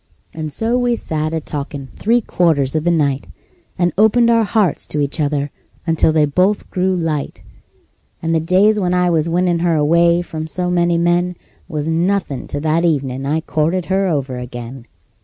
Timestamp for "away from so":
9.75-10.71